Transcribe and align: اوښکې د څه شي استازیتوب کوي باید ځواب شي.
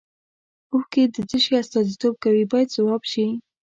اوښکې 0.71 1.03
د 1.13 1.15
څه 1.29 1.37
شي 1.43 1.53
استازیتوب 1.61 2.13
کوي 2.23 2.43
باید 2.51 2.67
ځواب 2.75 3.01
شي. 3.11 3.27